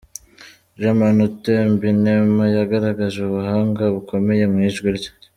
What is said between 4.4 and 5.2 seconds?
mu ijwi rye.